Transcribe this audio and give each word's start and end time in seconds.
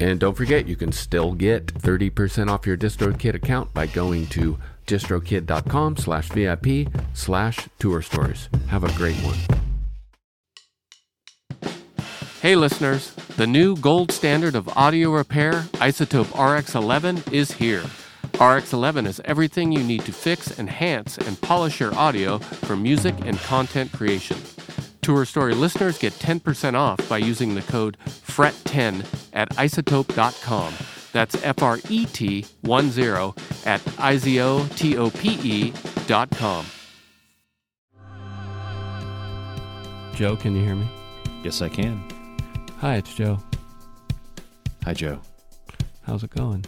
And 0.00 0.20
don't 0.20 0.36
forget, 0.36 0.68
you 0.68 0.76
can 0.76 0.92
still 0.92 1.32
get 1.32 1.66
30% 1.66 2.48
off 2.48 2.66
your 2.66 2.76
DistroKid 2.76 3.34
account 3.34 3.74
by 3.74 3.86
going 3.86 4.26
to 4.28 4.58
distrokid.com 4.86 5.96
slash 5.96 6.28
VIP 6.28 6.88
slash 7.12 7.68
tour 7.78 8.00
stories. 8.00 8.48
Have 8.68 8.84
a 8.84 8.92
great 8.92 9.16
one. 9.16 9.38
Hey 12.40 12.54
listeners, 12.54 13.12
the 13.36 13.48
new 13.48 13.76
gold 13.76 14.12
standard 14.12 14.54
of 14.54 14.68
audio 14.76 15.10
repair, 15.10 15.62
iZotope 15.74 16.26
RX11, 16.26 17.32
is 17.32 17.50
here. 17.52 17.82
RX11 18.34 19.06
is 19.06 19.20
everything 19.24 19.72
you 19.72 19.82
need 19.82 20.02
to 20.02 20.12
fix, 20.12 20.56
enhance, 20.60 21.18
and 21.18 21.40
polish 21.40 21.80
your 21.80 21.92
audio 21.96 22.38
for 22.38 22.76
music 22.76 23.16
and 23.24 23.36
content 23.38 23.90
creation. 23.90 24.36
Tour 25.08 25.24
Story 25.24 25.54
listeners 25.54 25.96
get 25.96 26.12
10% 26.12 26.74
off 26.74 27.08
by 27.08 27.16
using 27.16 27.54
the 27.54 27.62
code 27.62 27.96
FRET10 28.04 29.06
at 29.32 29.48
izotope.com. 29.52 30.74
That's 31.14 31.42
F 31.42 31.62
R 31.62 31.78
E 31.88 32.04
T 32.04 32.44
1 32.60 32.90
0 32.90 33.34
at 33.64 33.80
I 33.98 34.18
Z 34.18 34.38
O 34.42 34.66
T 34.76 34.98
O 34.98 35.08
P 35.08 35.30
E 35.42 35.72
dot 36.06 36.28
com. 36.32 36.66
Joe, 40.12 40.36
can 40.36 40.54
you 40.54 40.62
hear 40.62 40.74
me? 40.74 40.86
Yes, 41.42 41.62
I 41.62 41.70
can. 41.70 42.04
Hi, 42.76 42.96
it's 42.96 43.14
Joe. 43.14 43.38
Hi, 44.84 44.92
Joe. 44.92 45.22
How's 46.02 46.22
it 46.22 46.32
going? 46.32 46.66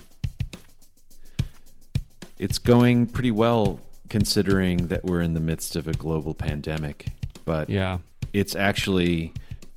It's 2.38 2.56
going 2.56 3.04
pretty 3.06 3.32
well 3.32 3.80
considering 4.08 4.86
that 4.86 5.04
we're 5.04 5.20
in 5.20 5.34
the 5.34 5.40
midst 5.40 5.76
of 5.76 5.86
a 5.86 5.92
global 5.92 6.32
pandemic, 6.32 7.08
but 7.44 7.68
Yeah. 7.68 7.98
It's 8.32 8.54
actually 8.54 9.32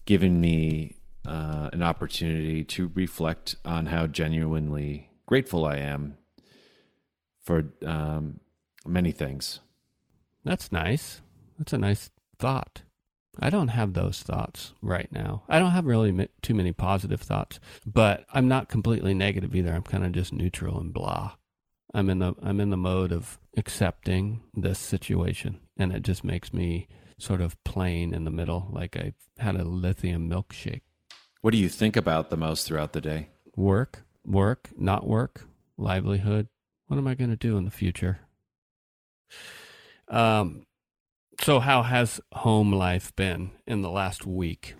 given 0.05 0.39
me 0.39 0.95
uh, 1.27 1.69
an 1.71 1.81
opportunity 1.81 2.63
to 2.63 2.91
reflect 2.93 3.55
on 3.63 3.87
how 3.87 4.07
genuinely 4.07 5.09
grateful 5.25 5.65
I 5.65 5.77
am 5.77 6.17
for 7.41 7.65
um, 7.85 8.39
many 8.85 9.11
things. 9.11 9.59
That's 10.43 10.71
nice. 10.71 11.21
That's 11.57 11.73
a 11.73 11.77
nice 11.77 12.09
thought. 12.37 12.81
I 13.39 13.49
don't 13.49 13.69
have 13.69 13.93
those 13.93 14.21
thoughts 14.21 14.73
right 14.81 15.11
now. 15.11 15.43
I 15.49 15.57
don't 15.57 15.71
have 15.71 15.85
really 15.85 16.29
too 16.41 16.53
many 16.53 16.71
positive 16.71 17.21
thoughts, 17.21 17.59
but 17.85 18.25
I'm 18.31 18.47
not 18.47 18.69
completely 18.69 19.13
negative 19.13 19.55
either. 19.55 19.73
I'm 19.73 19.83
kind 19.83 20.05
of 20.05 20.11
just 20.11 20.33
neutral 20.33 20.79
and 20.79 20.93
blah. 20.93 21.33
I'm 21.93 22.09
in 22.09 22.19
the 22.19 22.33
I'm 22.41 22.59
in 22.59 22.69
the 22.69 22.77
mode 22.77 23.11
of 23.11 23.39
accepting 23.57 24.41
this 24.53 24.79
situation, 24.79 25.59
and 25.77 25.91
it 25.91 26.03
just 26.03 26.23
makes 26.23 26.53
me 26.53 26.87
sort 27.17 27.41
of 27.41 27.61
plain 27.63 28.13
in 28.13 28.25
the 28.25 28.31
middle, 28.31 28.67
like 28.71 28.95
I 28.95 29.13
had 29.37 29.55
a 29.55 29.63
lithium 29.63 30.29
milkshake. 30.29 30.81
What 31.41 31.51
do 31.51 31.57
you 31.57 31.69
think 31.69 31.95
about 31.95 32.29
the 32.29 32.37
most 32.37 32.65
throughout 32.65 32.93
the 32.93 33.01
day? 33.01 33.29
Work, 33.55 34.05
work, 34.25 34.69
not 34.77 35.05
work, 35.05 35.45
livelihood. 35.77 36.47
What 36.87 36.97
am 36.97 37.07
I 37.07 37.15
going 37.15 37.29
to 37.29 37.35
do 37.35 37.57
in 37.57 37.65
the 37.65 37.71
future? 37.71 38.19
Um, 40.07 40.65
so 41.41 41.59
how 41.59 41.83
has 41.83 42.21
home 42.33 42.71
life 42.71 43.15
been 43.15 43.51
in 43.65 43.81
the 43.81 43.89
last 43.89 44.25
week? 44.25 44.75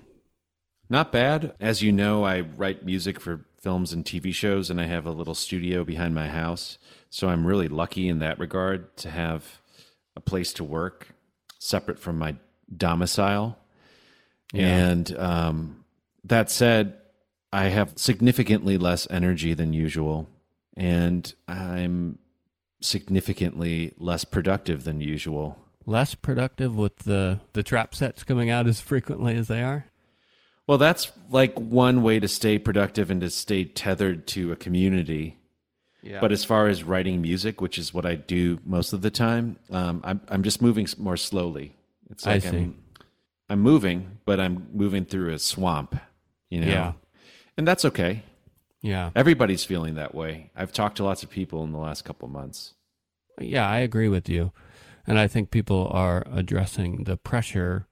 Not 0.90 1.12
bad. 1.12 1.54
As 1.60 1.82
you 1.82 1.92
know, 1.92 2.24
I 2.24 2.42
write 2.42 2.86
music 2.86 3.20
for 3.20 3.46
films 3.60 3.94
and 3.94 4.06
TV 4.06 4.34
shows, 4.34 4.70
and 4.70 4.80
I 4.80 4.86
have 4.86 5.06
a 5.06 5.12
little 5.12 5.34
studio 5.34 5.84
behind 5.84 6.14
my 6.14 6.28
house. 6.28 6.78
So 7.10 7.30
I'm 7.30 7.48
really 7.48 7.68
lucky 7.68 8.08
in 8.08 8.20
that 8.20 8.38
regard 8.38 8.96
to 8.98 9.10
have 9.10 9.62
a 10.16 10.22
place 10.22 10.54
to 10.54 10.64
work 10.64 11.13
separate 11.64 12.00
from 12.00 12.20
my 12.20 12.36
domicile. 12.76 13.58
Yeah. 14.52 14.68
And 14.68 15.18
um, 15.18 15.86
that 16.26 16.52
said, 16.52 16.98
I 17.52 17.66
have 17.66 17.94
significantly 17.96 18.78
less 18.78 19.08
energy 19.10 19.54
than 19.54 19.74
usual, 19.74 20.28
and 20.76 21.34
I'm 21.48 22.20
significantly 22.82 23.94
less 23.98 24.26
productive 24.26 24.84
than 24.84 25.02
usual. 25.02 25.58
Less 25.86 26.16
productive 26.16 26.76
with 26.76 27.00
the 27.00 27.42
the 27.54 27.64
trap 27.64 27.94
sets 27.94 28.24
coming 28.24 28.50
out 28.50 28.68
as 28.68 28.82
frequently 28.82 29.36
as 29.36 29.48
they 29.48 29.62
are. 29.62 29.86
Well, 30.66 30.78
that's 30.78 31.12
like 31.30 31.54
one 31.60 32.04
way 32.04 32.20
to 32.20 32.28
stay 32.28 32.58
productive 32.58 33.12
and 33.12 33.22
to 33.22 33.30
stay 33.30 33.66
tethered 33.66 34.26
to 34.28 34.52
a 34.52 34.56
community. 34.56 35.38
Yeah. 36.04 36.20
But 36.20 36.32
as 36.34 36.44
far 36.44 36.68
as 36.68 36.84
writing 36.84 37.22
music, 37.22 37.62
which 37.62 37.78
is 37.78 37.94
what 37.94 38.06
I 38.06 38.16
do 38.16 38.60
most 38.66 38.92
of 38.94 39.02
the 39.02 39.10
time, 39.12 39.58
um, 39.72 40.02
I'm 40.04 40.20
I'm 40.28 40.44
just 40.44 40.62
moving 40.62 40.86
more 40.98 41.16
slowly. 41.18 41.76
It's 42.10 42.28
I 42.28 42.34
like 42.34 42.42
see. 42.44 42.50
I'm 42.50 42.84
I'm 43.50 43.60
moving, 43.62 44.20
but 44.26 44.40
I'm 44.40 44.68
moving 44.74 45.06
through 45.06 45.34
a 45.34 45.40
swamp. 45.40 45.96
You 46.50 46.62
know, 46.62 46.68
Yeah. 46.68 46.94
and 47.58 47.68
that's 47.68 47.86
okay. 47.86 48.24
yeah. 48.82 49.10
Everybody's 49.16 49.64
feeling 49.64 49.96
that 49.96 50.14
way. 50.14 50.52
I've 50.56 50.74
talked 50.74 50.98
to 50.98 51.04
lots 51.04 51.24
of 51.24 51.30
people 51.30 51.64
in 51.64 51.72
the 51.72 51.80
last 51.80 52.04
couple 52.04 52.28
months. 52.28 52.74
Yeah, 53.40 53.68
I 53.68 53.80
agree 53.80 54.10
with 54.10 54.28
you. 54.30 54.52
And 55.08 55.18
I 55.18 55.28
think 55.28 55.50
people 55.52 55.88
are 55.92 56.24
addressing 56.32 57.06
the 57.06 57.18
pressure 57.18 57.88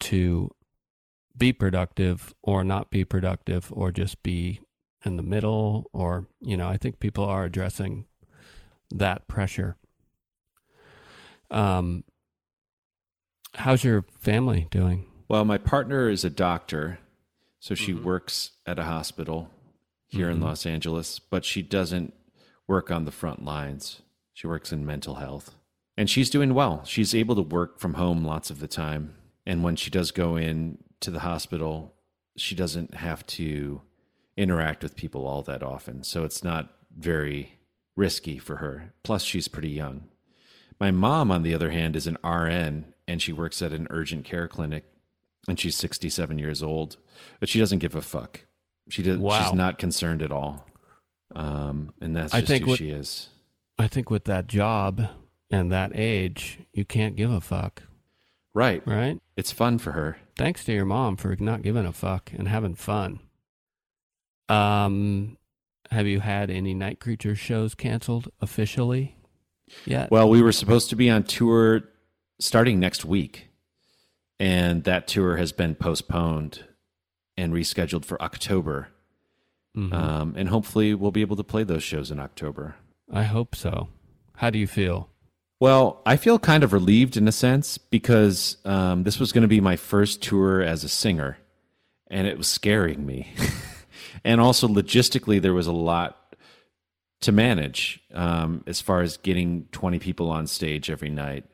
to 0.00 0.50
be 1.36 1.52
productive 1.52 2.34
or 2.42 2.64
not 2.64 2.90
be 2.90 3.04
productive 3.04 3.70
or 3.74 3.92
just 3.92 4.22
be 4.22 4.60
in 5.06 5.16
the 5.16 5.22
middle 5.22 5.88
or, 5.92 6.26
you 6.40 6.56
know, 6.56 6.68
I 6.68 6.76
think 6.76 6.98
people 7.00 7.24
are 7.24 7.44
addressing 7.44 8.06
that 8.90 9.26
pressure. 9.28 9.76
Um 11.50 12.04
how's 13.54 13.84
your 13.84 14.04
family 14.18 14.66
doing? 14.70 15.06
Well, 15.28 15.44
my 15.44 15.58
partner 15.58 16.10
is 16.10 16.24
a 16.24 16.30
doctor, 16.30 16.98
so 17.58 17.74
she 17.74 17.92
Mhm. 17.94 18.02
works 18.02 18.50
at 18.66 18.78
a 18.78 18.84
hospital 18.84 19.50
here 20.08 20.28
Mhm. 20.28 20.32
in 20.32 20.40
Los 20.40 20.66
Angeles, 20.66 21.18
but 21.18 21.44
she 21.44 21.62
doesn't 21.62 22.12
work 22.68 22.90
on 22.90 23.04
the 23.06 23.12
front 23.12 23.44
lines. 23.44 24.02
She 24.34 24.46
works 24.46 24.72
in 24.72 24.84
mental 24.84 25.14
health. 25.16 25.56
And 25.96 26.10
she's 26.10 26.28
doing 26.28 26.52
well. 26.52 26.84
She's 26.84 27.14
able 27.14 27.34
to 27.36 27.42
work 27.42 27.78
from 27.78 27.94
home 27.94 28.24
lots 28.24 28.50
of 28.50 28.60
the 28.60 28.68
time. 28.68 29.14
And 29.46 29.62
when 29.62 29.76
she 29.76 29.88
does 29.90 30.10
go 30.10 30.36
in 30.36 30.78
to 31.00 31.10
the 31.10 31.20
hospital, 31.20 31.94
she 32.36 32.54
doesn't 32.54 32.94
have 32.94 33.26
to 33.28 33.80
interact 34.36 34.82
with 34.82 34.96
people 34.96 35.26
all 35.26 35.42
that 35.42 35.62
often. 35.62 36.02
So 36.04 36.24
it's 36.24 36.44
not 36.44 36.74
very 36.96 37.58
risky 37.96 38.38
for 38.38 38.56
her. 38.56 38.92
Plus, 39.02 39.22
she's 39.22 39.48
pretty 39.48 39.70
young. 39.70 40.04
My 40.78 40.90
mom, 40.90 41.30
on 41.30 41.42
the 41.42 41.54
other 41.54 41.70
hand, 41.70 41.96
is 41.96 42.06
an 42.06 42.18
RN 42.24 42.92
and 43.08 43.22
she 43.22 43.32
works 43.32 43.62
at 43.62 43.72
an 43.72 43.86
urgent 43.90 44.24
care 44.24 44.46
clinic 44.48 44.84
and 45.48 45.58
she's 45.58 45.76
67 45.76 46.38
years 46.38 46.62
old, 46.62 46.96
but 47.40 47.48
she 47.48 47.58
doesn't 47.58 47.78
give 47.78 47.94
a 47.94 48.02
fuck. 48.02 48.40
She 48.88 49.02
does, 49.02 49.18
Wow. 49.18 49.42
She's 49.44 49.54
not 49.54 49.78
concerned 49.78 50.22
at 50.22 50.32
all. 50.32 50.66
Um, 51.34 51.92
and 52.00 52.14
that's 52.16 52.34
I 52.34 52.40
just 52.40 52.50
think 52.50 52.64
who 52.64 52.70
what- 52.70 52.78
she 52.78 52.90
is. 52.90 53.28
I 53.78 53.88
think 53.88 54.10
with 54.10 54.24
that 54.24 54.46
job, 54.46 55.06
and 55.50 55.70
that 55.70 55.92
age, 55.94 56.58
you 56.72 56.84
can't 56.84 57.14
give 57.14 57.30
a 57.30 57.40
fuck, 57.42 57.82
Right. 58.54 58.82
right? 58.86 59.20
It's 59.36 59.52
fun 59.52 59.78
for 59.78 59.92
her. 59.92 60.16
Thanks 60.34 60.64
to 60.64 60.72
your 60.72 60.86
mom 60.86 61.16
for 61.16 61.36
not 61.38 61.60
giving 61.62 61.84
a 61.86 61.92
fuck 61.92 62.32
and 62.32 62.48
having 62.48 62.74
fun. 62.74 63.20
Um, 64.48 65.36
have 65.90 66.06
you 66.06 66.20
had 66.20 66.50
any 66.50 66.74
Nite 66.74 67.00
Creature 67.00 67.36
shows 67.36 67.74
canceled 67.74 68.28
officially 68.40 69.16
yet? 69.84 70.10
Well, 70.10 70.28
we 70.28 70.42
were 70.42 70.52
supposed 70.52 70.90
to 70.90 70.96
be 70.96 71.10
on 71.10 71.24
tour 71.24 71.82
starting 72.40 72.78
next 72.80 73.04
week, 73.04 73.48
and 74.38 74.84
that 74.84 75.06
tour 75.08 75.36
has 75.36 75.52
been 75.52 75.74
postponed 75.74 76.64
and 77.36 77.52
rescheduled 77.52 78.04
for 78.04 78.20
October. 78.22 78.88
Mhm. 79.76 79.92
Um, 79.92 80.34
and 80.36 80.48
hopefully, 80.48 80.94
we'll 80.94 81.10
be 81.10 81.20
able 81.20 81.36
to 81.36 81.44
play 81.44 81.62
those 81.62 81.82
shows 81.82 82.10
in 82.10 82.18
October. 82.18 82.76
I 83.12 83.24
hope 83.24 83.54
so. 83.54 83.88
How 84.36 84.50
do 84.50 84.58
you 84.58 84.66
feel? 84.66 85.10
Well, 85.60 86.02
I 86.04 86.16
feel 86.16 86.38
kind 86.38 86.62
of 86.64 86.72
relieved 86.72 87.16
in 87.16 87.26
a 87.28 87.32
sense 87.32 87.78
because 87.78 88.58
um, 88.64 89.04
this 89.04 89.18
was 89.18 89.32
going 89.32 89.42
to 89.42 89.48
be 89.48 89.60
my 89.60 89.76
first 89.76 90.22
tour 90.22 90.60
as 90.62 90.84
a 90.84 90.88
singer, 90.88 91.38
and 92.08 92.26
it 92.26 92.36
was 92.36 92.46
scaring 92.48 93.06
me. 93.06 93.28
and 94.24 94.40
also, 94.40 94.68
logistically, 94.68 95.40
there 95.40 95.54
was 95.54 95.66
a 95.66 95.72
lot 95.72 96.34
to 97.20 97.32
manage 97.32 98.00
um, 98.12 98.62
as 98.66 98.80
far 98.80 99.00
as 99.00 99.16
getting 99.16 99.66
20 99.72 99.98
people 99.98 100.30
on 100.30 100.46
stage 100.46 100.90
every 100.90 101.08
night 101.08 101.44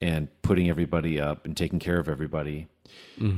and 0.00 0.28
putting 0.42 0.68
everybody 0.68 1.20
up 1.20 1.44
and 1.44 1.56
taking 1.56 1.78
care 1.78 1.98
of 1.98 2.08
everybody. 2.08 2.66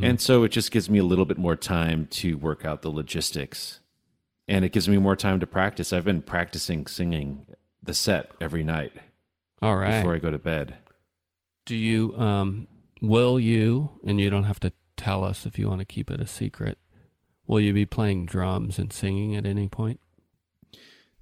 And 0.03 0.21
so 0.21 0.45
it 0.45 0.49
just 0.49 0.71
gives 0.71 0.89
me 0.89 0.99
a 0.99 1.05
little 1.05 1.25
bit 1.25 1.37
more 1.37 1.57
time 1.57 2.07
to 2.13 2.39
work 2.39 2.65
out 2.65 2.83
the 2.83 2.89
logistics. 2.89 3.81
And 4.49 4.65
it 4.65 4.73
gives 4.73 4.89
me 4.89 4.97
more 4.97 5.17
time 5.17 5.41
to 5.41 5.47
practice. 5.47 5.93
I've 5.93 6.05
been 6.05 6.23
practicing 6.23 6.87
singing 6.87 7.47
the 7.83 7.93
set 7.93 8.31
every 8.41 8.63
night 8.63 8.93
All 9.61 9.77
right. 9.77 9.99
before 9.99 10.15
I 10.15 10.19
go 10.19 10.31
to 10.31 10.39
bed. 10.39 10.77
Do 11.67 11.77
you 11.77 12.17
um 12.17 12.69
will 13.01 13.39
you 13.39 13.91
and 14.07 14.21
you 14.21 14.31
don't 14.31 14.45
have 14.45 14.61
to 14.61 14.73
tell 14.97 15.25
us 15.25 15.47
if 15.47 15.59
you 15.59 15.69
want 15.69 15.81
to 15.81 15.85
keep 15.85 16.11
it 16.11 16.21
a 16.21 16.27
secret. 16.27 16.79
Will 17.47 17.61
you 17.61 17.73
be 17.73 17.87
playing 17.87 18.27
drums 18.27 18.79
and 18.79 18.93
singing 18.93 19.37
at 19.37 19.47
any 19.47 19.69
point? 19.69 20.01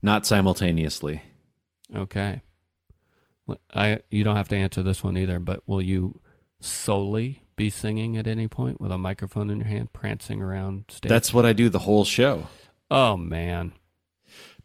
Not 0.03 0.27
simultaneously. 0.27 1.23
Okay. 1.95 2.43
I 3.75 4.01
you 4.11 4.23
don't 4.23 4.37
have 4.37 4.49
to 4.49 4.57
answer 4.57 4.83
this 4.83 5.03
one 5.03 5.17
either, 5.17 5.39
but 5.41 5.63
will 5.67 5.83
you 5.83 6.21
solely 6.61 7.43
be 7.57 7.71
singing 7.71 8.17
at 8.17 8.27
any 8.27 8.49
point 8.49 8.81
with 8.81 8.93
a 8.93 8.99
microphone 8.99 9.51
in 9.51 9.59
your 9.59 9.67
hand 9.67 9.93
prancing 9.93 10.41
around 10.41 10.85
stage? 10.89 11.09
That's 11.09 11.35
what 11.35 11.45
I 11.45 11.53
do 11.53 11.69
the 11.69 11.81
whole 11.81 12.05
show. 12.05 12.47
Oh 12.91 13.17
man. 13.17 13.73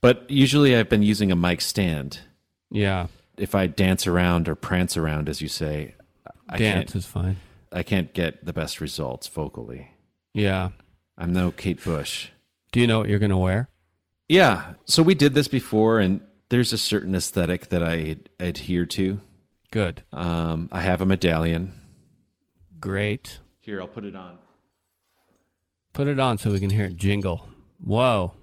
But 0.02 0.30
usually 0.30 0.76
I've 0.76 0.90
been 0.90 1.04
using 1.04 1.32
a 1.32 1.36
mic 1.36 1.62
stand. 1.62 2.20
Yeah. 2.70 3.08
If 3.38 3.56
I 3.56 3.68
dance 3.68 4.06
around 4.08 4.48
or 4.48 4.56
prance 4.56 4.96
around, 4.96 5.30
as 5.30 5.42
you 5.42 5.48
say, 5.48 5.96
I 6.48 6.58
Dance 6.58 6.92
can't, 6.92 6.96
is 6.96 7.06
fine. 7.06 7.38
I 7.72 7.84
can't 7.84 8.14
get 8.14 8.46
the 8.46 8.54
best 8.54 8.80
results 8.80 9.28
vocally. 9.28 9.92
Yeah. 10.34 10.70
I'm 11.18 11.34
no 11.34 11.52
Kate 11.52 11.84
Bush. 11.84 12.30
Do 12.72 12.80
you 12.80 12.88
know 12.88 13.00
what 13.00 13.10
you're 13.10 13.20
going 13.20 13.30
to 13.32 13.38
wear? 13.38 13.70
Yeah. 14.28 14.74
So 14.86 15.02
we 15.02 15.16
did 15.16 15.34
this 15.34 15.48
before, 15.48 16.00
and 16.00 16.22
there's 16.50 16.74
a 16.74 16.78
certain 16.78 17.16
aesthetic 17.16 17.70
that 17.70 17.84
I 17.84 18.18
adhere 18.40 18.86
to. 18.88 19.22
Good. 19.72 20.04
Um, 20.12 20.70
I 20.72 20.82
have 20.82 21.02
a 21.02 21.06
medallion. 21.06 21.74
Great. 22.80 23.40
Here, 23.62 23.82
I'll 23.82 23.88
put 23.88 24.06
it 24.06 24.16
on. 24.16 24.38
Put 25.94 26.08
it 26.08 26.20
on 26.20 26.38
so 26.38 26.52
we 26.52 26.60
can 26.60 26.70
hear 26.70 26.86
it 26.86 26.98
jingle. 26.98 27.48
Whoa. 27.84 28.34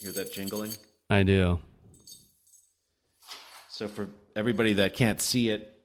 Hear 0.00 0.12
that 0.12 0.32
jingling? 0.32 0.76
I 1.10 1.22
do. 1.22 1.60
So 3.68 3.88
for 3.88 4.08
everybody 4.34 4.72
that 4.74 4.94
can't 4.94 5.20
see 5.20 5.50
it, 5.50 5.78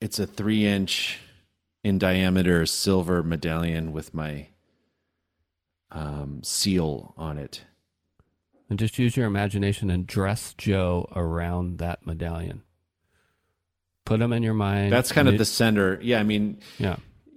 it's 0.00 0.18
a 0.18 0.26
three 0.26 0.66
inch 0.66 1.20
in 1.84 1.98
diameter 1.98 2.64
silver 2.66 3.22
medallion 3.22 3.92
with 3.92 4.14
my 4.14 4.48
um, 5.90 6.42
seal 6.42 7.14
on 7.16 7.38
it. 7.38 7.64
And 8.70 8.78
just 8.78 8.98
use 8.98 9.16
your 9.16 9.26
imagination 9.26 9.90
and 9.90 10.06
dress 10.06 10.54
Joe 10.56 11.08
around 11.14 11.78
that 11.78 12.06
medallion. 12.06 12.62
Put 14.06 14.18
them 14.20 14.32
in 14.32 14.42
your 14.42 14.54
mind. 14.54 14.92
That's 14.92 15.12
kind 15.12 15.28
of 15.28 15.34
You- 15.34 15.38
the 15.38 15.44
center. 15.44 16.00
Yeah, 16.02 16.18
I 16.18 16.22
mean, 16.24 16.60
Yeah. 16.78 16.96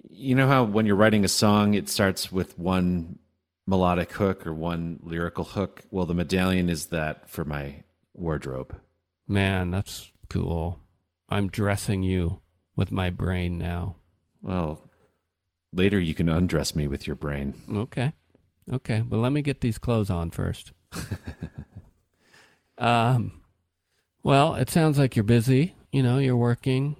you 0.09 0.35
know 0.35 0.47
how 0.47 0.63
when 0.63 0.85
you're 0.85 0.95
writing 0.95 1.23
a 1.25 1.29
song, 1.29 1.73
it 1.73 1.89
starts 1.89 2.31
with 2.31 2.57
one 2.57 3.19
melodic 3.67 4.11
hook 4.13 4.47
or 4.47 4.53
one 4.53 4.99
lyrical 5.03 5.43
hook? 5.43 5.83
Well, 5.91 6.05
the 6.05 6.13
medallion 6.13 6.69
is 6.69 6.87
that 6.87 7.29
for 7.29 7.43
my 7.43 7.83
wardrobe. 8.13 8.75
Man, 9.27 9.71
that's 9.71 10.09
cool. 10.29 10.79
I'm 11.29 11.49
dressing 11.49 12.01
you 12.03 12.39
with 12.77 12.91
my 12.93 13.09
brain 13.09 13.57
now. 13.57 13.97
Well, 14.47 14.81
later 15.73 15.99
you 15.99 16.15
can 16.15 16.29
undress 16.29 16.73
me 16.73 16.87
with 16.87 17.05
your 17.05 17.17
brain. 17.17 17.53
Okay. 17.71 18.13
Okay. 18.71 19.03
But 19.05 19.17
let 19.17 19.33
me 19.33 19.41
get 19.41 19.59
these 19.61 19.77
clothes 19.77 20.09
on 20.09 20.31
first. 20.31 20.71
um, 22.77 23.41
well, 24.23 24.55
it 24.55 24.69
sounds 24.69 24.97
like 24.97 25.15
you're 25.15 25.23
busy. 25.23 25.75
You 25.91 26.01
know, 26.01 26.17
you're 26.17 26.37
working. 26.37 26.95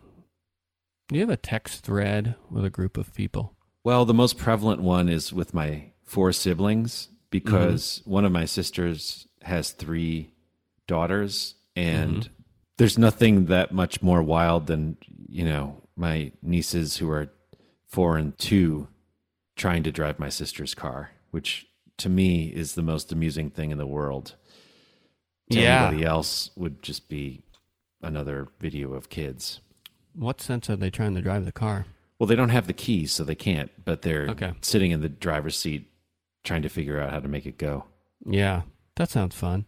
Do 1.07 1.15
you 1.15 1.21
have 1.21 1.29
a 1.29 1.37
text 1.37 1.83
thread 1.83 2.35
with 2.51 2.65
a 2.65 2.69
group 2.69 2.97
of 2.97 3.13
people? 3.13 3.55
Well, 3.83 4.03
the 4.03 4.13
most 4.13 4.37
prevalent 4.37 4.81
one 4.81 5.07
is 5.07 5.31
with 5.31 5.53
my 5.53 5.93
four 6.03 6.33
siblings 6.33 7.07
because 7.29 8.01
one 8.03 8.25
of 8.25 8.33
my 8.33 8.43
sisters 8.43 9.25
has 9.41 9.71
three 9.71 10.33
daughters, 10.85 11.55
and 11.77 12.29
there's 12.77 12.97
nothing 12.97 13.45
that 13.45 13.71
much 13.71 14.01
more 14.01 14.21
wild 14.21 14.67
than, 14.67 14.97
you 15.29 15.45
know, 15.45 15.81
my 15.95 16.31
nieces 16.41 16.97
who 16.97 17.09
are 17.09 17.29
four 17.97 18.15
and 18.15 18.37
two 18.37 18.87
trying 19.55 19.81
to 19.81 19.91
drive 19.91 20.19
my 20.19 20.29
sister's 20.29 20.75
car, 20.75 21.09
which 21.31 21.65
to 21.97 22.07
me 22.09 22.45
is 22.45 22.75
the 22.75 22.83
most 22.83 23.11
amusing 23.11 23.49
thing 23.49 23.71
in 23.71 23.79
the 23.79 23.87
world. 23.87 24.35
To 25.49 25.59
Yeah. 25.59 25.85
anybody 25.87 26.05
else 26.05 26.51
would 26.55 26.83
just 26.83 27.09
be 27.09 27.41
another 28.03 28.49
video 28.59 28.93
of 28.93 29.09
kids. 29.09 29.61
What 30.13 30.41
sense 30.41 30.69
are 30.69 30.75
they 30.75 30.91
trying 30.91 31.15
to 31.15 31.21
drive 31.23 31.45
the 31.45 31.51
car? 31.51 31.87
Well, 32.19 32.27
they 32.27 32.35
don't 32.35 32.49
have 32.49 32.67
the 32.67 32.73
keys, 32.73 33.11
so 33.11 33.23
they 33.23 33.33
can't, 33.33 33.71
but 33.83 34.03
they're 34.03 34.29
Okay. 34.29 34.53
sitting 34.61 34.91
in 34.91 35.01
the 35.01 35.09
driver's 35.09 35.57
seat 35.57 35.89
trying 36.43 36.61
to 36.61 36.69
figure 36.69 36.99
out 37.01 37.09
how 37.09 37.19
to 37.19 37.27
make 37.27 37.47
it 37.47 37.57
go. 37.57 37.85
Yeah, 38.27 38.61
that 38.97 39.09
sounds 39.09 39.35
fun. 39.35 39.65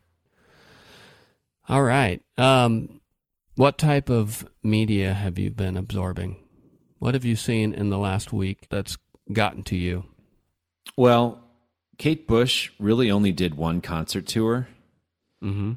All 1.67 1.81
right. 1.81 2.21
Um, 2.37 3.01
what 3.55 3.79
type 3.79 4.07
of 4.07 4.47
media 4.61 5.15
have 5.15 5.39
you 5.39 5.49
been 5.49 5.75
absorbing? 5.77 6.35
What 6.99 7.13
have 7.13 7.25
you 7.25 7.35
seen 7.35 7.73
in 7.73 7.89
the 7.89 7.97
last 7.97 8.31
week 8.33 8.67
that's 8.69 8.97
gotten 9.31 9.63
to 9.63 9.75
you? 9.75 10.05
Well, 10.97 11.41
Kate 11.97 12.27
Bush 12.27 12.71
really 12.77 13.09
only 13.09 13.31
did 13.31 13.55
one 13.55 13.81
concert 13.81 14.27
tour. 14.27 14.67
Mm-hmm. 15.41 15.73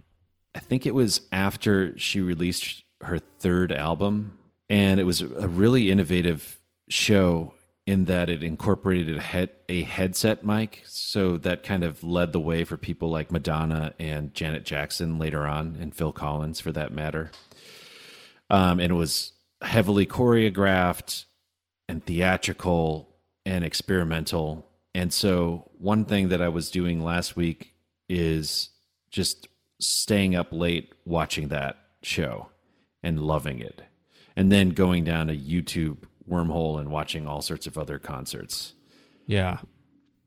I 0.54 0.58
think 0.58 0.84
it 0.84 0.94
was 0.94 1.22
after 1.30 1.96
she 1.98 2.20
released 2.20 2.82
her 3.00 3.18
third 3.18 3.72
album, 3.72 4.36
and 4.68 5.00
it 5.00 5.04
was 5.04 5.20
a 5.20 5.48
really 5.48 5.90
innovative 5.90 6.58
show 6.88 7.54
in 7.86 8.04
that 8.04 8.28
it 8.28 8.42
incorporated 8.42 9.16
a, 9.16 9.20
head, 9.20 9.50
a 9.68 9.82
headset 9.82 10.44
mic, 10.44 10.82
so 10.86 11.36
that 11.38 11.62
kind 11.64 11.82
of 11.82 12.04
led 12.04 12.32
the 12.32 12.40
way 12.40 12.64
for 12.64 12.76
people 12.76 13.10
like 13.10 13.32
Madonna 13.32 13.94
and 13.98 14.34
Janet 14.34 14.64
Jackson 14.64 15.18
later 15.18 15.46
on, 15.46 15.76
and 15.80 15.94
Phil 15.94 16.12
Collins 16.12 16.60
for 16.60 16.72
that 16.72 16.92
matter. 16.92 17.30
Um, 18.50 18.78
and 18.78 18.92
it 18.92 18.96
was 18.96 19.31
heavily 19.62 20.06
choreographed 20.06 21.24
and 21.88 22.04
theatrical 22.04 23.16
and 23.44 23.64
experimental. 23.64 24.68
And 24.94 25.12
so, 25.12 25.70
one 25.78 26.04
thing 26.04 26.28
that 26.28 26.42
I 26.42 26.48
was 26.48 26.70
doing 26.70 27.02
last 27.02 27.36
week 27.36 27.74
is 28.08 28.70
just 29.10 29.48
staying 29.80 30.34
up 30.34 30.48
late 30.52 30.92
watching 31.04 31.48
that 31.48 31.76
show 32.02 32.48
and 33.02 33.20
loving 33.20 33.60
it. 33.60 33.82
And 34.36 34.50
then 34.50 34.70
going 34.70 35.04
down 35.04 35.28
a 35.28 35.36
YouTube 35.36 36.04
wormhole 36.28 36.78
and 36.78 36.90
watching 36.90 37.26
all 37.26 37.42
sorts 37.42 37.66
of 37.66 37.76
other 37.76 37.98
concerts. 37.98 38.74
Yeah. 39.26 39.58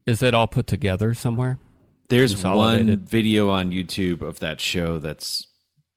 Is 0.06 0.22
it 0.22 0.34
all 0.34 0.48
put 0.48 0.68
together 0.68 1.14
somewhere? 1.14 1.58
There's 2.10 2.44
one 2.44 3.00
video 3.00 3.50
on 3.50 3.72
YouTube 3.72 4.22
of 4.22 4.40
that 4.40 4.62
show 4.62 5.00
that's 5.00 5.48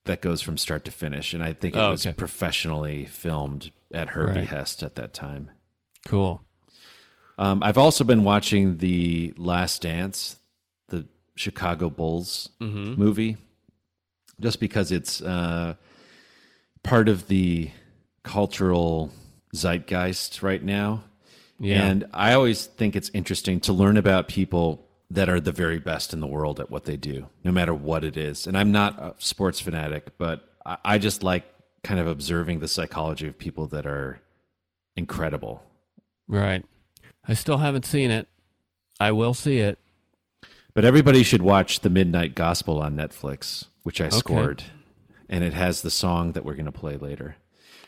that 0.09 0.21
goes 0.21 0.43
from 0.43 0.59
start 0.59 0.85
to 0.87 0.91
finish, 0.91 1.33
and 1.33 1.43
I 1.43 1.53
think 1.55 1.77
it 1.77 1.79
Oh, 1.79 1.91
was 1.93 2.05
okay. 2.07 2.13
professionally 2.15 3.05
filmed 3.07 3.71
at 3.95 4.11
her 4.11 4.27
Right. 4.27 4.35
behest 4.35 4.83
at 4.83 4.97
that 4.97 5.15
time. 5.15 5.51
Cool. 6.07 6.43
Um, 7.39 7.63
I've 7.63 7.79
also 7.79 8.03
been 8.05 8.25
watching 8.25 8.79
the 8.79 9.33
Last 9.37 9.83
Dance, 9.83 10.37
the 10.89 11.07
Chicago 11.37 11.89
Bulls 11.89 12.49
Mm-hmm. 12.61 13.01
movie, 13.01 13.37
just 14.41 14.59
because 14.59 14.91
it's 14.91 15.23
uh, 15.23 15.75
part 16.83 17.09
of 17.09 17.29
the 17.29 17.71
cultural 18.25 19.13
zeitgeist 19.55 20.43
right 20.43 20.63
now. 20.63 21.05
Yeah. 21.61 21.85
And 21.87 22.07
I 22.13 22.33
always 22.35 22.67
think 22.67 22.95
it's 22.97 23.11
interesting 23.15 23.61
to 23.61 23.73
learn 23.73 23.97
about 23.97 24.29
people 24.29 24.88
that 25.11 25.29
are 25.29 25.41
the 25.41 25.53
very 25.53 25.79
best 25.79 26.13
in 26.13 26.21
the 26.21 26.27
world 26.27 26.61
at 26.61 26.71
what 26.71 26.85
they 26.85 26.97
do, 26.97 27.29
no 27.45 27.51
matter 27.51 27.73
what 27.73 28.05
it 28.05 28.17
is. 28.17 28.47
And 28.47 28.57
I'm 28.57 28.73
not 28.73 28.99
a 28.99 29.15
sports 29.19 29.61
fanatic, 29.61 30.19
but 30.19 30.47
I, 30.67 30.77
I 30.85 30.99
just 30.99 31.23
like 31.23 31.45
kind 31.83 31.99
of 31.99 32.07
observing 32.07 32.61
the 32.61 32.69
psychology 32.69 33.27
of 33.27 33.39
people 33.39 33.67
that 33.69 33.87
are 33.87 34.21
incredible. 34.97 35.63
Right. 36.27 36.65
I 37.27 37.35
still 37.35 37.59
haven't 37.59 37.87
seen 37.87 38.11
it. 38.11 38.29
I 39.01 39.13
will 39.13 39.35
see 39.35 39.59
it. 39.59 39.79
But 40.75 40.85
everybody 40.85 41.23
should 41.23 41.43
watch 41.43 41.81
The 41.81 41.91
Midnight 41.91 42.35
Gospel 42.35 42.81
on 42.81 42.95
Netflix, 42.95 43.67
which 43.83 44.01
I 44.01 44.11
scored. 44.11 44.65
And 45.29 45.43
it 45.43 45.53
has 45.55 45.83
the 45.83 45.91
song 45.91 46.33
that 46.33 46.45
we're 46.45 46.55
going 46.55 46.67
to 46.67 46.73
play 46.73 46.97
later. 46.97 47.37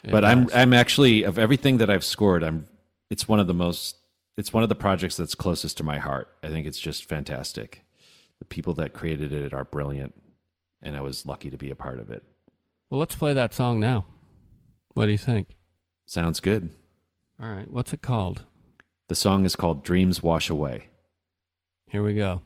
It 0.03 0.11
but 0.11 0.25
I'm. 0.25 0.49
I'm 0.55 0.73
actually 0.73 1.23
of 1.23 1.39
everything 1.39 1.79
that 1.79 1.91
I've 1.91 2.05
scored, 2.05 2.43
I'm 2.43 2.67
it's 3.11 3.29
one 3.29 3.41
of 3.41 3.47
the 3.47 3.55
most 3.55 3.97
it's 4.37 4.53
one 4.53 4.63
of 4.63 4.69
the 4.69 4.75
projects 4.75 5.17
that's 5.17 5.35
closest 5.35 5.77
to 5.79 5.85
my 5.85 5.99
heart. 5.99 6.29
I 6.43 6.49
think 6.49 6.67
it's 6.67 6.79
just 6.81 7.05
fantastic. 7.05 7.85
The 8.39 8.45
people 8.45 8.75
that 8.75 8.93
created 8.93 9.33
it 9.33 9.53
are 9.53 9.65
brilliant, 9.65 10.15
and 10.83 10.97
I 10.97 11.01
was 11.01 11.27
lucky 11.27 11.51
to 11.51 11.59
be 11.59 11.71
a 11.71 11.77
part 11.77 12.01
of 12.01 12.11
it. 12.11 12.23
Well, 12.89 13.01
let's 13.01 13.15
play 13.15 13.33
that 13.35 13.55
song 13.55 13.81
now. 13.81 14.07
What 14.95 15.07
do 15.07 15.13
you 15.13 15.19
think? 15.19 15.57
Sounds 16.07 16.41
good. 16.41 16.71
All 17.41 17.49
right. 17.49 17.71
What's 17.71 17.93
it 17.93 18.03
called? 18.03 18.45
The 19.09 19.15
song 19.15 19.45
is 19.45 19.57
called 19.57 19.85
Dreams 19.85 20.23
Wash 20.23 20.51
Away. 20.51 20.89
Here 21.87 22.03
we 22.03 22.15
go. 22.15 22.43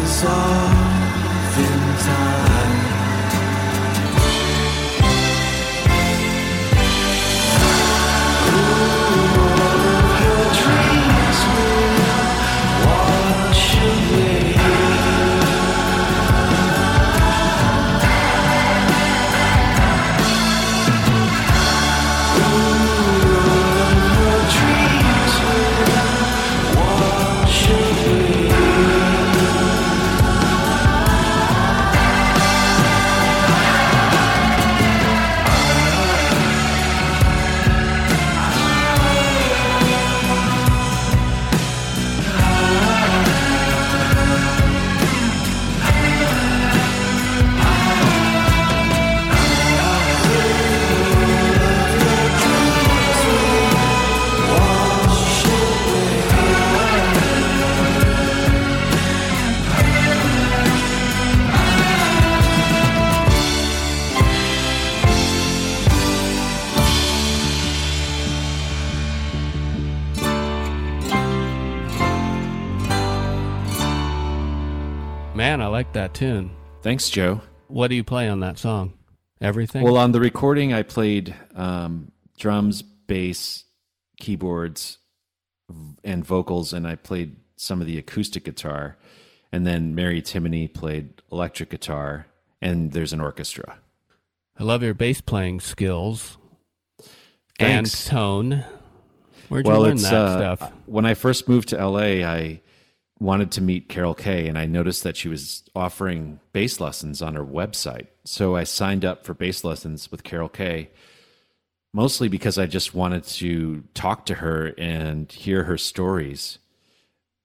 Dissolve 0.00 1.58
in 1.58 1.80
time. 2.06 2.97
That 76.08 76.18
tune. 76.18 76.50
Thanks, 76.82 77.10
Joe. 77.10 77.40
What 77.68 77.88
do 77.88 77.94
you 77.94 78.04
play 78.04 78.28
on 78.28 78.40
that 78.40 78.58
song? 78.58 78.94
Everything? 79.40 79.82
Well, 79.82 79.96
on 79.96 80.12
the 80.12 80.20
recording, 80.20 80.72
I 80.72 80.82
played 80.82 81.34
um, 81.54 82.12
drums, 82.38 82.82
bass, 82.82 83.64
keyboards, 84.18 84.98
and 86.02 86.24
vocals, 86.24 86.72
and 86.72 86.86
I 86.86 86.94
played 86.94 87.36
some 87.56 87.80
of 87.80 87.86
the 87.86 87.98
acoustic 87.98 88.44
guitar. 88.44 88.96
And 89.52 89.66
then 89.66 89.94
Mary 89.94 90.22
Timony 90.22 90.72
played 90.72 91.22
electric 91.30 91.70
guitar, 91.70 92.26
and 92.60 92.92
there's 92.92 93.12
an 93.12 93.20
orchestra. 93.20 93.78
I 94.58 94.64
love 94.64 94.82
your 94.82 94.94
bass 94.94 95.20
playing 95.20 95.60
skills 95.60 96.38
and 97.58 97.90
tone. 97.90 98.64
Where'd 99.48 99.66
you 99.66 99.72
well, 99.72 99.82
learn 99.82 99.98
that 99.98 100.14
uh, 100.14 100.56
stuff? 100.56 100.72
when 100.86 101.06
I 101.06 101.14
first 101.14 101.48
moved 101.48 101.68
to 101.70 101.86
LA, 101.86 102.26
I 102.26 102.60
wanted 103.20 103.50
to 103.52 103.60
meet 103.60 103.88
Carol 103.88 104.14
Kaye, 104.14 104.46
and 104.46 104.58
I 104.58 104.66
noticed 104.66 105.02
that 105.02 105.16
she 105.16 105.28
was 105.28 105.64
offering 105.74 106.40
bass 106.52 106.80
lessons 106.80 107.20
on 107.20 107.34
her 107.34 107.44
website. 107.44 108.06
So 108.24 108.56
I 108.56 108.64
signed 108.64 109.04
up 109.04 109.24
for 109.24 109.34
bass 109.34 109.64
lessons 109.64 110.10
with 110.10 110.22
Carol 110.22 110.48
Kaye, 110.48 110.90
mostly 111.92 112.28
because 112.28 112.58
I 112.58 112.66
just 112.66 112.94
wanted 112.94 113.24
to 113.24 113.84
talk 113.94 114.26
to 114.26 114.34
her 114.34 114.74
and 114.78 115.30
hear 115.32 115.64
her 115.64 115.78
stories. 115.78 116.58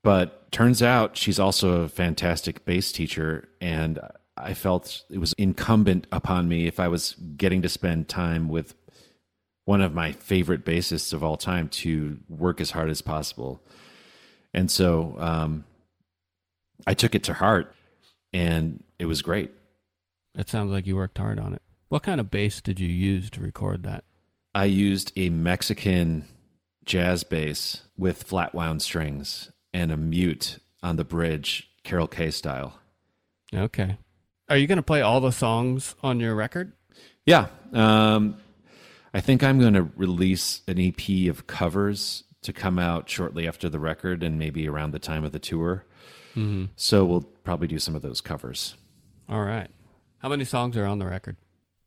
But 0.04 0.52
turns 0.52 0.84
out 0.84 1.18
she's 1.18 1.40
also 1.40 1.82
a 1.82 1.90
fantastic 1.90 2.66
bass 2.66 2.92
teacher, 2.92 3.48
and 3.62 4.00
I 4.38 4.54
felt 4.54 5.04
it 5.10 5.20
was 5.20 5.34
incumbent 5.38 6.08
upon 6.12 6.48
me 6.48 6.68
if 6.68 6.80
I 6.80 6.88
was 6.88 7.16
getting 7.38 7.62
to 7.62 7.70
spend 7.70 8.10
time 8.10 8.50
with 8.50 8.76
one 9.66 9.82
of 9.82 9.94
my 9.94 10.12
favorite 10.12 10.66
bassists 10.66 11.14
of 11.14 11.24
all 11.24 11.38
time 11.38 11.70
to 11.70 12.20
work 12.28 12.60
as 12.60 12.72
hard 12.72 12.90
as 12.90 13.02
possible. 13.02 13.64
And 14.54 14.70
so 14.70 15.16
um, 15.20 15.66
I 16.86 16.94
took 16.94 17.16
it 17.16 17.24
to 17.24 17.34
heart, 17.34 17.74
and 18.32 18.84
it 19.00 19.06
was 19.06 19.22
great. 19.22 19.52
It 20.36 20.50
sounds 20.50 20.72
like 20.72 20.88
you 20.88 20.96
worked 20.96 21.18
hard 21.18 21.40
on 21.40 21.54
it. 21.54 21.62
What 21.90 22.04
kind 22.04 22.20
of 22.20 22.32
bass 22.32 22.62
did 22.62 22.80
you 22.80 22.88
use 22.88 23.30
to 23.32 23.42
record 23.42 23.84
that? 23.84 24.04
I 24.56 24.66
used 24.66 25.12
a 25.16 25.30
Mexican 25.30 26.28
jazz 26.86 27.24
bass 27.24 27.84
with 27.98 28.24
flat 28.24 28.54
wound 28.54 28.82
strings 28.82 29.52
and 29.74 29.92
a 29.92 29.98
mute 29.98 30.60
on 30.82 30.96
the 30.96 31.04
bridge, 31.04 31.70
Carol 31.84 32.08
Kaye 32.08 32.32
style. 32.32 32.80
Okay. 33.54 33.98
Are 34.50 34.58
you 34.58 34.68
going 34.68 34.78
to 34.78 34.84
play 34.84 35.02
all 35.02 35.22
the 35.22 35.32
songs 35.32 35.96
on 36.04 36.20
your 36.20 36.36
record? 36.36 36.74
Yeah. 37.26 37.48
Um, 37.72 38.38
I 39.14 39.22
think 39.22 39.44
I'm 39.44 39.60
going 39.60 39.76
to 39.76 39.90
release 39.96 40.62
an 40.68 40.80
EP 40.80 41.30
of 41.30 41.48
covers 41.48 42.24
to 42.44 42.54
come 42.54 42.80
out 42.80 43.10
shortly 43.10 43.48
after 43.48 43.70
the 43.70 43.80
record 43.80 44.24
and 44.24 44.40
maybe 44.40 44.68
around 44.68 44.92
the 44.92 45.00
time 45.00 45.24
of 45.24 45.32
the 45.32 45.40
tour. 45.40 45.86
Mm-hmm. 46.36 46.66
So 46.76 47.06
we'll 47.06 47.22
probably 47.44 47.68
do 47.68 47.80
some 47.80 47.96
of 47.96 48.02
those 48.02 48.22
covers. 48.22 48.76
All 49.30 49.44
right. 49.44 49.70
How 50.20 50.30
many 50.30 50.46
songs 50.46 50.78
are 50.78 50.86
on 50.86 51.00
the 51.00 51.06
record? 51.06 51.38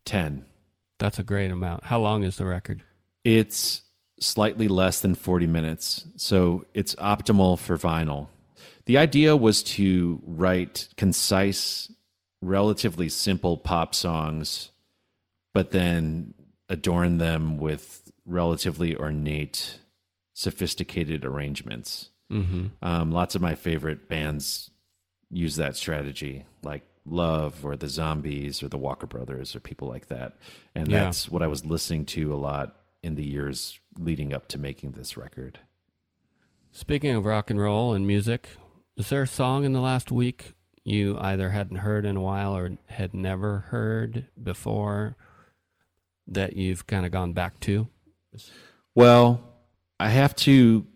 10. 0.05 0.45
That's 0.99 1.19
a 1.19 1.23
great 1.23 1.51
amount. 1.51 1.85
How 1.85 1.99
long 2.01 2.23
is 2.23 2.37
the 2.37 2.47
record? 2.47 2.83
It's 3.25 3.83
slightly 4.21 4.69
less 4.69 5.01
than 5.01 5.15
40 5.15 5.47
minutes, 5.47 6.07
so 6.17 6.65
it's 6.75 6.95
optimal 6.95 7.59
for 7.59 7.77
vinyl. 7.77 8.29
The 8.87 8.99
idea 8.99 9.37
was 9.37 9.63
to 9.65 10.23
write 10.25 10.89
concise, 10.97 11.93
relatively 12.41 13.09
simple 13.09 13.57
pop 13.57 13.95
songs, 13.95 14.71
but 15.53 15.73
then 15.73 16.35
adorn 16.69 17.19
them 17.19 17.59
with 17.59 18.11
relatively 18.25 18.97
ornate, 18.97 19.81
sophisticated 20.37 21.25
arrangements. 21.25 22.11
Mm-hmm. 22.31 22.67
Um, 22.83 23.11
lots 23.11 23.35
of 23.35 23.41
my 23.41 23.55
favorite 23.55 24.07
bands 24.07 24.71
use 25.31 25.57
that 25.57 25.77
strategy, 25.77 26.45
like 26.63 26.83
Love 27.07 27.65
or 27.65 27.75
the 27.75 27.89
Zombies 27.89 28.63
or 28.63 28.69
the 28.69 28.77
Walker 28.77 29.07
Brothers 29.07 29.57
or 29.57 29.61
people 29.61 29.89
like 29.89 30.09
that. 30.09 30.37
And 30.75 30.89
Yeah. 30.89 31.05
that's 31.05 31.31
what 31.31 31.43
I 31.43 31.47
was 31.47 31.65
listening 31.65 32.05
to 32.07 32.35
a 32.35 32.37
lot 32.37 32.77
in 33.03 33.15
the 33.15 33.25
years 33.25 33.81
leading 33.99 34.35
up 34.35 34.47
to 34.49 34.59
making 34.59 34.91
this 34.93 35.17
record. 35.17 35.59
Speaking 36.71 37.15
of 37.15 37.25
rock 37.25 37.49
and 37.49 37.59
roll 37.59 37.95
and 37.95 38.07
music, 38.07 38.51
is 38.99 39.09
there 39.09 39.23
a 39.23 39.27
song 39.27 39.65
in 39.65 39.73
the 39.73 39.81
last 39.81 40.13
week 40.13 40.53
you 40.85 41.17
either 41.19 41.49
hadn't 41.51 41.79
heard 41.79 42.05
in 42.05 42.17
a 42.17 42.21
while 42.21 42.55
or 42.55 42.77
had 42.89 43.15
never 43.15 43.61
heard 43.71 44.27
before 44.41 45.17
that 46.27 46.57
you've 46.57 46.87
kind 46.87 47.07
of 47.07 47.13
gone 47.13 47.33
back 47.33 47.59
to? 47.61 47.89
Well, 48.95 49.41
I 49.99 50.09
have 50.11 50.35
to 50.37 50.87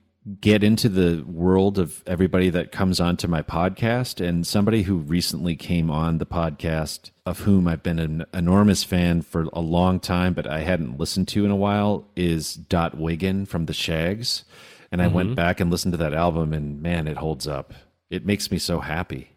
get 0.41 0.63
into 0.63 0.89
the 0.91 1.23
world 1.27 1.79
of 1.79 2.03
everybody 2.07 2.51
that 2.51 2.71
comes 2.71 3.01
onto 3.01 3.27
my 3.27 3.41
podcast 3.41 4.25
and 4.25 4.47
somebody 4.47 4.83
who 4.83 4.97
recently 4.99 5.57
came 5.57 5.91
on 5.91 6.19
the 6.19 6.27
podcast 6.27 7.11
of 7.25 7.41
whom 7.41 7.67
I've 7.67 7.83
been 7.83 7.99
an 7.99 8.27
enormous 8.35 8.85
fan 8.85 9.23
for 9.23 9.47
a 9.55 9.61
long 9.61 9.99
time 9.99 10.35
but 10.35 10.47
I 10.47 10.61
hadn't 10.61 10.99
listened 10.99 11.27
to 11.29 11.45
in 11.47 11.51
a 11.51 11.57
while 11.57 12.07
is 12.15 12.53
Dot 12.55 12.99
Wiggin 12.99 13.47
from 13.47 13.65
the 13.65 13.73
Shaggs 13.73 14.45
and 14.93 15.01
I 15.01 15.07
went 15.07 15.35
back 15.37 15.59
and 15.59 15.71
listened 15.71 15.93
to 15.93 15.99
that 15.99 16.13
album 16.15 16.53
and 16.53 16.83
man 16.83 17.09
it 17.09 17.17
holds 17.17 17.49
up. 17.49 17.73
It 18.11 18.27
makes 18.27 18.51
me 18.51 18.59
so 18.59 18.81
happy. 18.81 19.31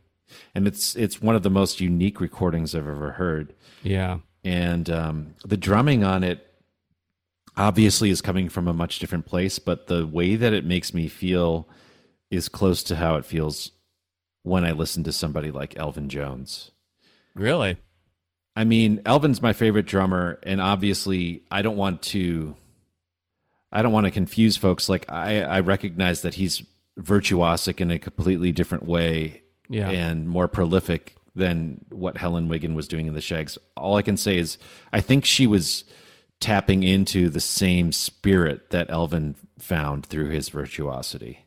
And 0.54 0.68
it's 0.68 0.96
it's 0.98 1.22
one 1.22 1.36
of 1.36 1.44
the 1.44 1.50
most 1.50 1.80
unique 1.80 2.20
recordings 2.20 2.76
I've 2.76 2.88
ever 2.90 3.12
heard 3.14 3.54
Yeah. 3.84 4.18
and 4.44 4.90
um, 4.90 5.36
the 5.46 5.58
drumming 5.58 6.04
on 6.04 6.24
it 6.26 6.46
obviously 7.56 8.10
is 8.10 8.22
coming 8.22 8.50
from 8.50 8.68
a 8.68 8.74
much 8.74 9.00
different 9.00 9.26
place 9.26 9.60
but 9.60 9.88
the 9.88 10.06
way 10.08 10.36
that 10.36 10.54
it 10.54 10.66
makes 10.66 10.94
me 10.94 11.08
feel 11.08 11.68
is 12.32 12.50
close 12.50 12.82
to 12.84 12.96
how 12.96 13.16
it 13.16 13.26
feels 13.26 13.72
when 14.44 14.66
i 14.66 14.72
listen 14.72 15.04
to 15.04 15.12
somebody 15.12 15.52
like 15.52 15.78
elvin 15.78 16.10
jones 16.10 16.72
Really? 17.36 17.78
i 18.56 18.64
mean 18.64 19.02
elvin's 19.06 19.42
my 19.42 19.54
favorite 19.54 19.86
drummer 19.86 20.40
and 20.44 20.60
obviously 20.62 21.44
i 21.52 21.62
don't 21.62 21.78
want 21.78 22.02
to 22.04 22.56
i 23.72 23.82
don't 23.82 23.94
want 23.94 24.06
to 24.06 24.12
confuse 24.12 24.58
folks 24.58 24.90
like 24.90 25.10
i 25.12 25.42
i 25.42 25.60
recognize 25.60 26.22
that 26.22 26.36
he's 26.36 26.64
virtuosic 27.00 27.80
in 27.82 27.90
a 27.92 27.98
completely 28.00 28.52
different 28.52 28.86
way 28.86 29.42
Yeah. 29.70 29.90
and 29.90 30.28
more 30.30 30.48
prolific 30.48 31.16
than 31.36 31.84
what 31.90 32.18
Helen 32.18 32.48
Wiggin 32.48 32.76
was 32.76 32.88
doing 32.88 33.08
in 33.08 33.16
the 33.16 33.22
Shaggs. 33.22 33.58
All 33.76 33.96
I 33.96 34.04
can 34.04 34.18
say 34.18 34.38
is 34.38 34.60
I 34.92 35.02
think 35.02 35.26
she 35.26 35.48
was 35.48 35.84
tapping 36.40 36.84
into 36.84 37.30
the 37.30 37.40
same 37.40 37.92
spirit 37.92 38.70
that 38.72 38.90
Elvin 38.90 39.36
found 39.58 40.06
through 40.06 40.30
his 40.30 40.50
virtuosity. 40.50 41.46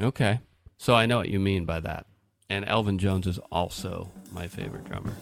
Okay. 0.00 0.40
So 0.78 0.94
I 0.94 1.06
know 1.06 1.16
what 1.16 1.30
you 1.30 1.40
mean 1.40 1.64
by 1.64 1.80
that. 1.80 2.06
And 2.48 2.64
Elvin 2.68 2.98
Jones 2.98 3.26
is 3.26 3.38
also 3.50 4.10
my 4.30 4.46
favorite 4.46 4.84
drummer. 4.84 5.14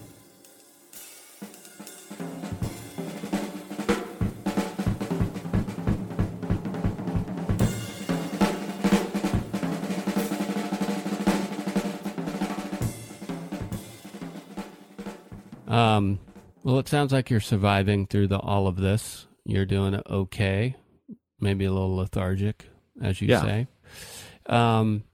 Um, 15.67 16.21
well, 16.65 16.79
it 16.79 16.89
sounds 16.89 17.13
like 17.13 17.31
you're 17.31 17.41
surviving 17.41 18.07
through 18.07 18.27
the 18.29 18.39
all 18.41 18.67
of 18.67 18.77
this. 18.77 19.27
You're 19.45 19.67
doing 19.67 20.01
okay, 20.09 20.75
maybe 21.39 21.65
a 21.67 21.73
little 21.73 21.95
lethargic, 21.95 22.67
as 23.01 23.21
you 23.21 23.29
Yeah. 23.29 23.43
say. 23.43 23.67
Um, 24.47 25.05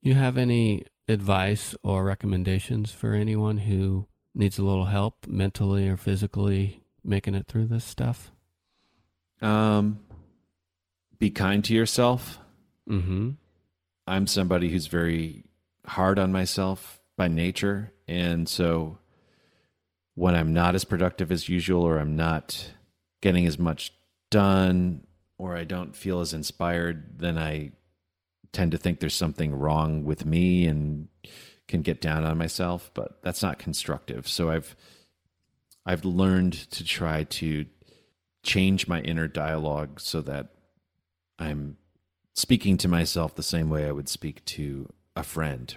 you 0.00 0.14
have 0.14 0.38
any 0.38 0.84
advice 1.08 1.74
or 1.82 2.04
recommendations 2.04 2.92
for 2.92 3.12
anyone 3.12 3.58
who 3.58 4.06
needs 4.34 4.58
a 4.58 4.64
little 4.64 4.86
help 4.86 5.26
mentally 5.26 5.88
or 5.88 5.96
physically 5.96 6.82
making 7.02 7.34
it 7.34 7.46
through 7.46 7.66
this 7.66 7.84
stuff? 7.84 8.30
Um, 9.40 10.00
be 11.18 11.30
kind 11.30 11.64
to 11.64 11.74
yourself. 11.74 12.38
Mm-hmm. 12.88 13.30
I'm 14.06 14.26
somebody 14.26 14.68
who's 14.70 14.86
very 14.86 15.44
hard 15.86 16.18
on 16.18 16.30
myself 16.32 17.00
by 17.16 17.28
nature. 17.28 17.92
And 18.06 18.48
so 18.48 18.98
when 20.16 20.34
I'm 20.34 20.52
not 20.52 20.74
as 20.74 20.84
productive 20.84 21.30
as 21.30 21.48
usual, 21.48 21.82
or 21.82 21.98
I'm 21.98 22.16
not 22.16 22.72
getting 23.20 23.46
as 23.46 23.58
much 23.58 23.92
done, 24.30 25.06
or 25.38 25.56
I 25.56 25.62
don't 25.64 25.94
feel 25.94 26.20
as 26.20 26.32
inspired, 26.34 27.20
then 27.20 27.38
I 27.38 27.70
tend 28.52 28.72
to 28.72 28.78
think 28.78 28.98
there's 28.98 29.14
something 29.14 29.54
wrong 29.54 30.04
with 30.04 30.24
me 30.26 30.66
and 30.66 31.08
can 31.68 31.82
get 31.82 32.00
down 32.00 32.24
on 32.24 32.38
myself. 32.38 32.90
But 32.94 33.22
that's 33.22 33.42
not 33.42 33.58
constructive. 33.58 34.26
So 34.26 34.50
I've 34.50 34.74
I've 35.84 36.04
learned 36.04 36.54
to 36.72 36.82
try 36.84 37.24
to 37.24 37.66
change 38.42 38.88
my 38.88 39.00
inner 39.02 39.28
dialogue 39.28 40.00
so 40.00 40.20
that 40.22 40.48
I'm 41.38 41.76
speaking 42.34 42.76
to 42.78 42.88
myself 42.88 43.34
the 43.34 43.42
same 43.42 43.68
way 43.68 43.86
I 43.86 43.92
would 43.92 44.08
speak 44.08 44.44
to 44.46 44.90
a 45.14 45.22
friend. 45.22 45.74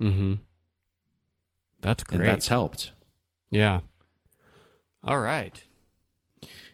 Mm-hmm. 0.00 0.34
That's 1.80 2.02
And 2.10 2.18
great. 2.18 2.26
that's 2.26 2.48
helped. 2.48 2.92
Yeah. 3.56 3.80
All 5.02 5.18
right. 5.18 5.62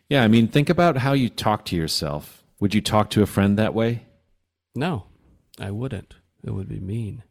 Yeah, 0.08 0.22
I 0.22 0.28
mean, 0.28 0.48
think 0.48 0.68
about 0.68 0.98
how 0.98 1.12
you 1.12 1.28
talk 1.28 1.64
to 1.66 1.76
yourself. 1.76 2.42
Would 2.60 2.74
you 2.74 2.80
talk 2.80 3.10
to 3.10 3.22
a 3.22 3.26
friend 3.26 3.58
that 3.58 3.74
way? 3.74 4.06
No, 4.74 5.04
I 5.58 5.70
wouldn't. 5.70 6.14
It 6.44 6.50
would 6.50 6.68
be 6.68 6.80
mean. 6.80 7.22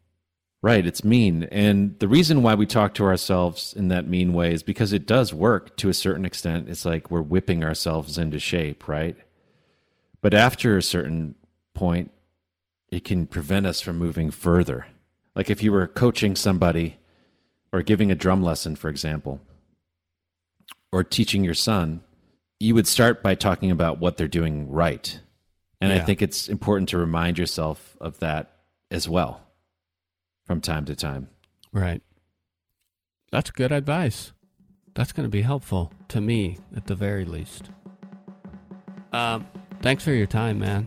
Right, 0.62 0.86
it's 0.86 1.04
mean. 1.04 1.44
And 1.44 1.98
the 1.98 2.08
reason 2.08 2.42
why 2.42 2.54
we 2.54 2.66
talk 2.66 2.94
to 2.94 3.04
ourselves 3.04 3.74
in 3.74 3.88
that 3.88 4.06
mean 4.08 4.32
way 4.32 4.52
is 4.52 4.62
because 4.62 4.92
it 4.92 5.06
does 5.06 5.34
work 5.34 5.76
to 5.78 5.88
a 5.88 5.94
certain 5.94 6.24
extent. 6.24 6.68
It's 6.68 6.84
like 6.84 7.10
we're 7.10 7.20
whipping 7.20 7.64
ourselves 7.64 8.16
into 8.16 8.38
shape, 8.38 8.86
right? 8.86 9.16
But 10.20 10.34
after 10.34 10.76
a 10.76 10.82
certain 10.82 11.34
point, 11.74 12.12
it 12.90 13.04
can 13.04 13.26
prevent 13.26 13.66
us 13.66 13.80
from 13.80 13.98
moving 13.98 14.30
further. 14.30 14.86
Like 15.34 15.50
if 15.50 15.62
you 15.62 15.72
were 15.72 15.88
coaching 15.88 16.36
somebody 16.36 16.98
or 17.72 17.82
giving 17.82 18.10
a 18.10 18.14
drum 18.14 18.42
lesson, 18.42 18.76
for 18.76 18.88
example, 18.88 19.40
or 20.92 21.02
teaching 21.02 21.42
your 21.42 21.54
son, 21.54 22.02
you 22.60 22.74
would 22.74 22.86
start 22.86 23.22
by 23.22 23.34
talking 23.34 23.70
about 23.70 23.98
what 23.98 24.16
they're 24.16 24.28
doing 24.28 24.70
right. 24.70 25.20
And 25.80 25.92
I 25.92 25.98
think 25.98 26.22
it's 26.22 26.48
important 26.48 26.90
to 26.90 26.98
remind 26.98 27.38
yourself 27.38 27.96
of 28.00 28.20
that 28.20 28.52
as 28.92 29.08
well 29.08 29.40
from 30.46 30.60
time 30.60 30.84
to 30.84 30.94
time. 30.94 31.28
Right. 31.72 32.02
That's 33.32 33.50
good 33.50 33.72
advice. 33.72 34.32
That's 34.94 35.10
going 35.10 35.24
to 35.24 35.30
be 35.30 35.42
helpful 35.42 35.92
to 36.08 36.20
me 36.20 36.58
at 36.76 36.86
the 36.86 36.94
very 36.94 37.24
least. 37.24 37.70
Um, 39.12 39.46
thanks 39.80 40.04
for 40.04 40.12
your 40.12 40.26
time, 40.26 40.60
man. 40.60 40.86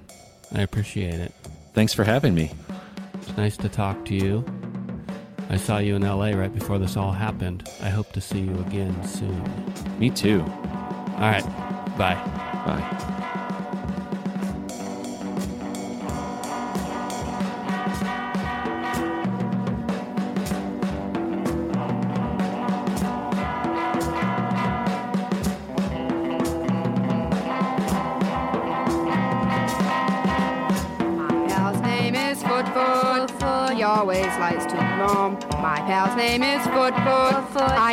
I 0.54 0.62
appreciate 0.62 1.16
it. 1.16 1.34
Thanks 1.74 1.94
for 1.94 2.06
having 2.06 2.34
me. 2.34 2.52
It's 3.16 3.36
nice 3.36 3.58
to 3.58 3.68
talk 3.68 4.06
to 4.06 4.16
you. 4.16 4.46
I 5.50 5.58
saw 5.58 5.78
you 5.78 5.96
in 5.96 6.02
LA 6.02 6.32
right 6.32 6.54
before 6.54 6.80
this 6.80 6.98
all 6.98 7.12
happened. 7.12 7.70
I 7.82 7.90
hope 7.90 8.12
to 8.14 8.22
see 8.22 8.40
you 8.40 8.58
again 8.68 9.06
soon. 9.08 9.44
Me 10.00 10.10
too. 10.10 10.42
All 10.42 11.30
right. 11.32 11.46
Bye. 11.98 12.16
Bye. 12.66 13.22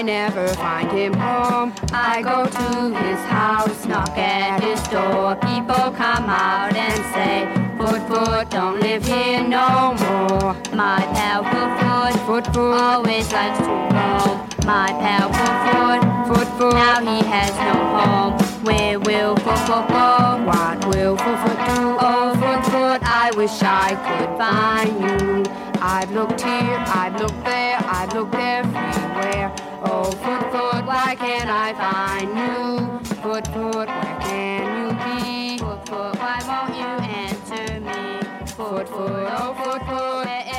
I 0.02 0.04
never 0.04 0.48
find 0.54 0.90
him 0.90 1.14
home. 1.14 1.72
I 1.92 2.22
go 2.22 2.44
to 2.44 3.04
his 3.04 3.20
house, 3.20 3.86
knock 3.86 4.18
at 4.18 4.60
his 4.60 4.82
door. 4.88 5.36
People 5.36 5.94
come 5.94 6.26
out 6.26 6.74
and 6.74 6.98
say, 7.14 7.46
Foot 7.78 8.02
Foot, 8.08 8.50
don't 8.50 8.80
live 8.80 9.06
here 9.06 9.46
no 9.46 9.94
more. 10.02 10.54
My 10.74 10.98
pal 11.14 11.44
Foot 11.44 12.26
Foot, 12.26 12.46
Foot 12.46 12.56
always 12.56 13.32
likes 13.32 13.58
to 13.58 13.70
roam. 13.94 14.48
My 14.66 14.90
pal 14.98 15.30
Foot 15.38 15.56
Foot, 15.70 16.02
Foot 16.26 16.48
Foot, 16.58 16.74
now 16.74 16.98
he 16.98 17.24
has 17.24 17.54
no 17.62 17.78
home. 18.02 18.64
Where 18.64 18.98
will 18.98 19.36
Foot 19.36 19.58
Foot 19.60 19.86
go? 19.86 20.42
What 20.44 20.84
will 20.88 21.16
Foot 21.16 21.38
Foot 21.46 21.58
do? 21.70 21.96
Oh, 22.02 22.34
Foot 22.42 22.72
Foot, 22.72 23.00
I 23.04 23.30
wish 23.36 23.62
I 23.62 23.94
could 24.02 24.36
find 24.36 25.00
you. 25.00 25.52
I've 25.80 26.10
looked 26.10 26.40
here, 26.40 26.82
I've 26.88 27.14
looked 27.20 27.44
there, 27.44 27.78
I've 27.78 28.12
looked 28.12 28.34
everywhere. 28.34 29.71
Oh, 29.84 30.04
Foot 30.04 30.52
Foot, 30.52 30.86
why 30.86 31.16
can't 31.16 31.50
I 31.50 31.72
find 31.74 32.28
you? 32.38 33.16
Foot 33.16 33.46
Foot, 33.48 33.88
where 33.88 34.18
can 34.20 34.62
you 34.78 34.90
be? 35.02 35.58
Foot 35.58 35.88
Foot, 35.88 36.16
why 36.20 36.38
won't 36.46 36.76
you 36.76 36.86
answer 37.10 37.80
me? 37.80 38.46
Foot 38.52 38.88
Foot, 38.88 39.26
oh 39.38 39.54
Foot 39.58 39.82
Foot, 39.88 40.51